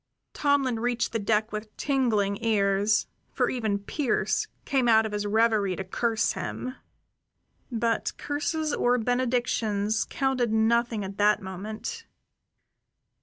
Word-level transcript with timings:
Tomlin 0.33 0.79
reached 0.79 1.11
the 1.11 1.19
deck 1.19 1.51
with 1.51 1.77
tingling 1.77 2.43
ears, 2.43 3.05
for 3.31 3.51
even 3.51 3.77
Pearse 3.77 4.47
came 4.65 4.87
out 4.87 5.05
of 5.05 5.11
his 5.11 5.27
reverie 5.27 5.75
to 5.75 5.83
curse 5.83 6.31
him. 6.33 6.73
But 7.71 8.13
curses 8.17 8.73
or 8.73 8.97
benedictions 8.97 10.03
counted 10.05 10.51
nothing 10.51 11.05
at 11.05 11.19
that 11.19 11.39
moment. 11.43 12.07